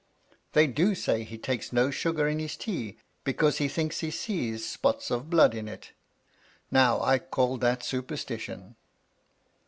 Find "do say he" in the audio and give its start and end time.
0.65-1.37